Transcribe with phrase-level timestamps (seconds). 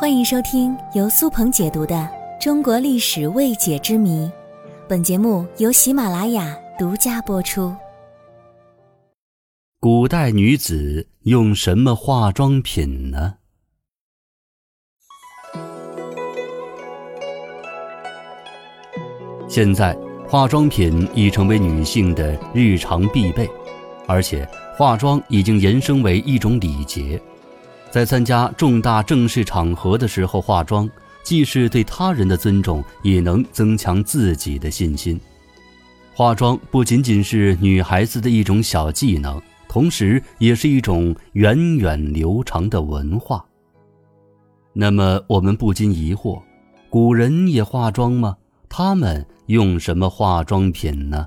[0.00, 1.94] 欢迎收听由苏鹏解读的
[2.42, 4.24] 《中国历史未解之谜》，
[4.88, 7.76] 本节目由喜马拉雅独家播出。
[9.78, 13.34] 古代女子用什么化妆品呢？
[19.46, 19.94] 现在，
[20.26, 23.46] 化妆品已成为女性的日常必备，
[24.08, 24.48] 而且
[24.78, 27.20] 化妆已经延伸为一种礼节。
[27.90, 30.88] 在参加重大正式场合的时候化妆，
[31.24, 35.20] 既是对他人的尊重，也能增强自己的信心。
[36.14, 43.44] 化妆不仅仅是女孩子的一种小技能，同时也是一种源远流长的文化。
[44.72, 46.40] 那么，我们不禁疑惑：
[46.88, 48.36] 古人也化妆吗？
[48.68, 51.26] 他们用什么化妆品呢？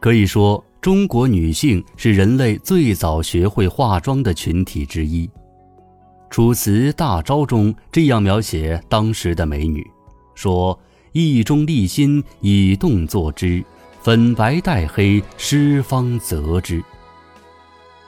[0.00, 0.64] 可以说。
[0.80, 5.26] 中国女性是人类最早学会化妆的群体之一，
[6.30, 9.86] 《楚辞·大招》中这样描写当时的美女，
[10.34, 10.78] 说
[11.12, 13.62] ：“意中立心，以动作之，
[14.00, 16.82] 粉白带黑，施方泽之。”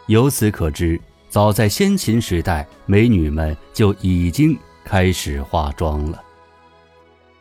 [0.09, 6.23] 由此可知，早在先秦时代，美女们就已经开始化妆了。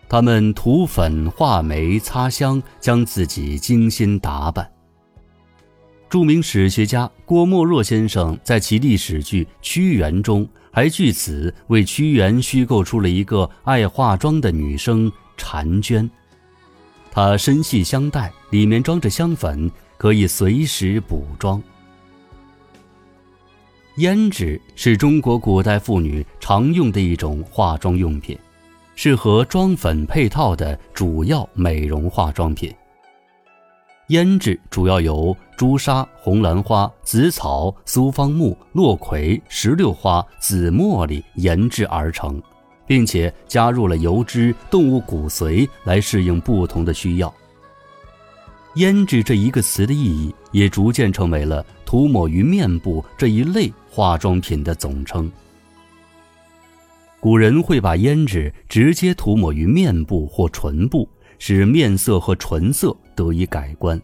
[0.10, 4.70] 她们涂粉、画眉、擦香，将自己精心打扮。
[6.12, 16.12] 著名史学家郭沫若先生在其历史剧《屈原》中，还据此为屈原虚构出了一个爱化妆的女生婵娟。
[17.12, 21.64] 她身系香袋，里面装着香粉，可以随时补妆。
[23.96, 28.38] 胭脂是中国古代妇女常用的一种化妆用品，
[28.96, 32.70] 是和妆粉配套的主要美容化妆品。
[34.12, 42.42] 胭脂主要由朱砂、红兰花、紫草、苏方木、落葵、石榴花、紫茉莉研制而成，
[42.86, 47.34] 并且加入了油脂、动物骨髓来适应不同的需要。
[48.76, 55.32] 胭脂这一个词的意义也逐渐成为了涂抹于面部这一类化妆品的总称。
[57.22, 61.08] 古人会把胭脂直接涂抹于面部或唇部。
[61.44, 64.00] 使面色和唇色得以改观。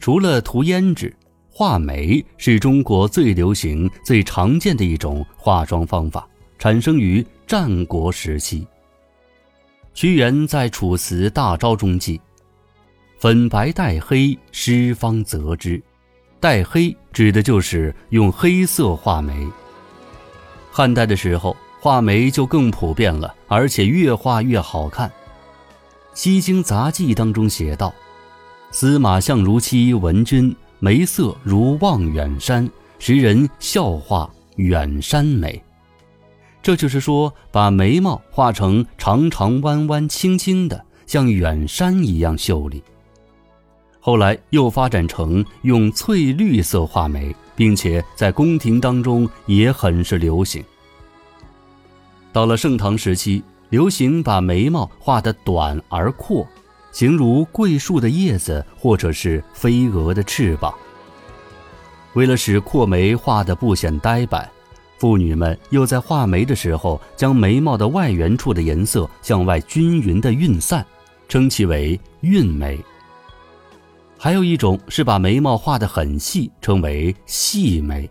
[0.00, 1.14] 除了涂胭脂，
[1.50, 6.26] 画眉是中国最流行、最常见的一种化妆方法，
[6.58, 8.66] 产生于战国时期。
[9.92, 12.18] 屈原在《楚辞·大招》中记
[13.20, 15.78] ：“粉白带黑，施方则之。”
[16.40, 19.46] 带黑指的就是用黑色画眉。
[20.70, 25.06] 汉代的时候，画眉就更普遍了，而且越画越好看。
[26.16, 27.94] 《西京杂记》当中写道
[28.72, 32.66] ：“司马相如妻文君，眉色如望远山，
[32.98, 35.62] 时人笑话远山美。”
[36.62, 42.82] 这就是说，把眉毛画成长长弯弯、轻轻的，像远山一样秀丽。
[44.00, 50.64] 后来又发展成用翠绿色画眉，并且在宫廷当中也很是流行。
[52.32, 53.44] 到了盛唐时期。
[53.68, 56.46] 流行把眉毛画得短而阔，
[56.92, 60.72] 形如桂树的叶子或者是飞蛾的翅膀。
[62.14, 64.48] 为了使阔眉画得不显呆板，
[64.98, 70.86] 妇女们又在画眉的时候将眉毛的外缘处的颜色向外均匀地晕散，
[71.28, 72.78] 称其为晕眉。
[74.16, 78.08] 还有一种是把眉毛画得很细，称为细眉。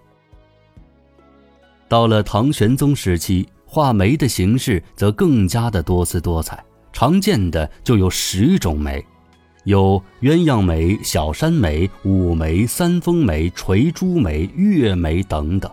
[1.87, 3.47] 到了唐玄宗时期。
[3.75, 6.63] 画眉的形式则更加的多姿多彩，
[6.93, 9.05] 常见的就有十种眉，
[9.65, 15.69] 有鸳鸯眉、小山眉、五眉、三峰眉、垂珠眉、月眉等等。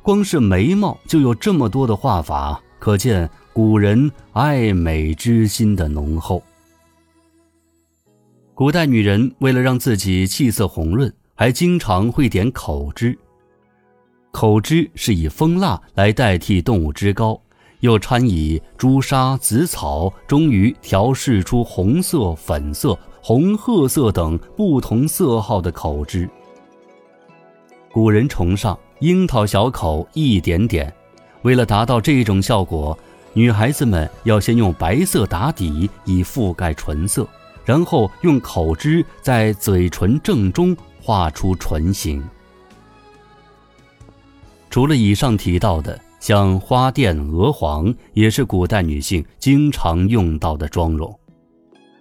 [0.00, 6.40] 光是眉毛就有这么多的画法，可见古人爱美之心的浓厚。
[8.54, 13.18] 古代女人为了让自己气色红润，还经常会点口脂。
[14.32, 17.38] 口脂是以蜂蜡来代替动物脂膏，
[17.80, 26.28] 又掺以朱砂、紫草，终于调试出红色、粉色、红褐色等不同色号的口脂。
[27.92, 30.92] 古人崇尚樱桃小口一点点，
[31.42, 32.98] 为了达到这种效果，
[33.34, 37.28] 女孩子们要先用白色打底以覆盖唇色，
[37.66, 42.24] 然后用口脂在嘴唇正中画出唇形。
[44.72, 51.14] 除了以上提到的，像花钿、鹅黄，也是古代女性经常用到的妆容。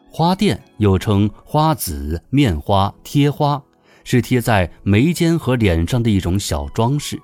[0.09, 3.62] 花钿又称花子、面花、贴花，
[4.06, 7.21] 是贴在眉间和脸上的一种小装饰。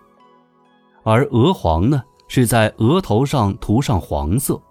[1.03, 4.61] 而鹅黄呢，是在额头上涂上黄色。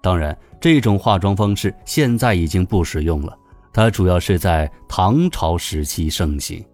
[0.00, 3.36] 当然，这种化妆方式现在已经不使用了，
[3.74, 6.64] 它主要是在唐朝时期盛行。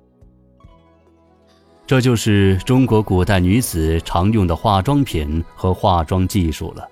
[1.91, 6.89] 这就是中国古代女子常用的化妆品和化妆技术了。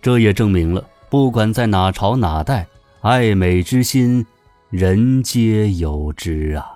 [0.00, 2.64] 这也证明了，不管在哪朝哪代，
[3.00, 4.24] 爱美之心，
[4.70, 6.73] 人皆有之啊。